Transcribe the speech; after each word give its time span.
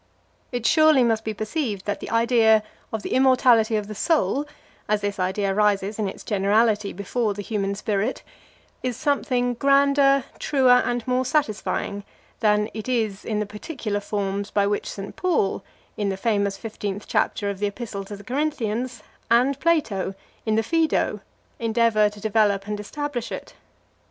It 0.51 0.65
surely 0.65 1.03
must 1.03 1.23
be 1.23 1.31
perceived 1.31 1.85
that 1.85 1.99
the 1.99 2.09
idea 2.09 2.63
of 2.91 3.03
the 3.03 3.13
immortality 3.13 3.75
of 3.75 3.85
the 3.87 3.93
soul, 3.93 4.47
as 4.89 5.01
this 5.01 5.19
idea 5.19 5.53
rises 5.53 5.99
in 5.99 6.09
its 6.09 6.23
generality 6.23 6.91
before 6.91 7.35
the 7.35 7.43
human 7.43 7.75
spirit, 7.75 8.23
is 8.81 8.97
something 8.97 9.53
grander, 9.53 10.23
truer, 10.39 10.81
and 10.83 11.07
more 11.07 11.23
satisfying, 11.23 12.03
than 12.39 12.67
it 12.73 12.89
is 12.89 13.23
in 13.23 13.39
the 13.39 13.45
particular 13.45 13.99
forms 13.99 14.49
by 14.49 14.65
which 14.65 14.89
St. 14.89 15.15
Paul, 15.15 15.63
in 15.97 16.09
the 16.09 16.17
famous 16.17 16.57
fifteenth 16.57 17.05
chapter 17.07 17.47
of 17.51 17.59
the 17.59 17.67
Epistle 17.67 18.03
to 18.05 18.17
the 18.17 18.23
Corinthians,+ 18.23 19.03
and 19.29 19.59
Plato, 19.59 20.15
in 20.47 20.55
the 20.55 20.63
Phaedo, 20.63 21.19
endeavour 21.59 22.09
to 22.09 22.19
develope 22.19 22.65
and 22.65 22.79
establish 22.79 23.31
it. 23.31 23.53